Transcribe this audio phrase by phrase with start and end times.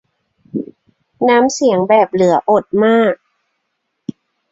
[1.29, 3.15] น้ำเสียงแบบเหลืออดมาก